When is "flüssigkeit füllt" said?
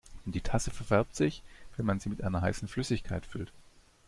2.67-3.51